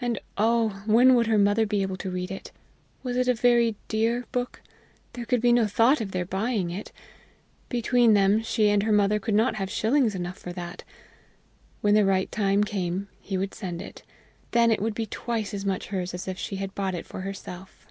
[0.00, 0.82] And, oh!
[0.84, 2.50] when would her mother be able to read it?
[3.04, 4.60] Was it a very dear book?
[5.12, 6.90] There could be no thought of their buying it!
[7.68, 10.82] Between them, she and her mother could not have shillings enough for that.
[11.82, 14.02] When the right time came, he would send it.
[14.50, 17.20] Then it would be twice as much hers as if she had bought it for
[17.20, 17.86] herself.